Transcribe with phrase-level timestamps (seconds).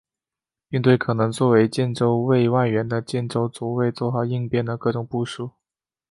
[0.67, 5.51] 并对可能作为建州卫外援的建州左卫作好应变的各种部署。